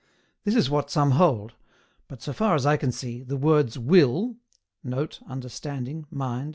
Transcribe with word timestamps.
This 0.45 0.55
is 0.55 0.67
what 0.67 0.89
some 0.89 1.11
hold; 1.11 1.53
but, 2.07 2.23
so 2.23 2.33
far 2.33 2.55
as 2.55 2.65
I 2.65 2.75
can 2.75 2.91
see, 2.91 3.21
the 3.21 3.37
words 3.37 3.77
WILL 3.77 4.35
[Note: 4.83 5.19
"Understanding, 5.29 6.07
mind." 6.09 6.49